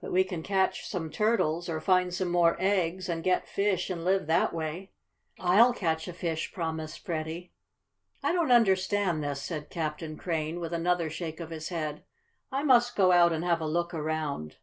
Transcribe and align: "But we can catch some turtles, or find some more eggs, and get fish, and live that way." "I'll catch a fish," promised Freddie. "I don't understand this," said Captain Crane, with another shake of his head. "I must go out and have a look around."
"But 0.00 0.12
we 0.12 0.22
can 0.22 0.44
catch 0.44 0.86
some 0.86 1.10
turtles, 1.10 1.68
or 1.68 1.80
find 1.80 2.14
some 2.14 2.28
more 2.28 2.54
eggs, 2.60 3.08
and 3.08 3.24
get 3.24 3.48
fish, 3.48 3.90
and 3.90 4.04
live 4.04 4.28
that 4.28 4.52
way." 4.52 4.92
"I'll 5.40 5.72
catch 5.72 6.06
a 6.06 6.12
fish," 6.12 6.52
promised 6.52 7.04
Freddie. 7.04 7.50
"I 8.22 8.30
don't 8.32 8.52
understand 8.52 9.24
this," 9.24 9.42
said 9.42 9.70
Captain 9.70 10.16
Crane, 10.16 10.60
with 10.60 10.72
another 10.72 11.10
shake 11.10 11.40
of 11.40 11.50
his 11.50 11.70
head. 11.70 12.04
"I 12.52 12.62
must 12.62 12.94
go 12.94 13.10
out 13.10 13.32
and 13.32 13.44
have 13.44 13.60
a 13.60 13.66
look 13.66 13.92
around." 13.92 14.58